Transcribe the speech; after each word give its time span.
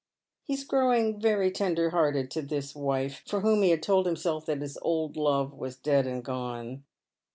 He 0.45 0.55
is 0.55 0.63
growing 0.63 1.19
very 1.21 1.51
tender 1.51 1.91
hearted 1.91 2.31
to 2.31 2.41
this 2.41 2.75
wife, 2.75 3.21
for 3.27 3.41
whom 3.41 3.61
he 3.61 3.69
had 3.69 3.83
told 3.83 4.07
himself 4.07 4.47
that 4.47 4.63
his 4.63 4.79
old 4.81 5.15
love 5.15 5.53
was 5.53 5.77
dead 5.77 6.07
and 6.07 6.25
gone. 6.25 6.83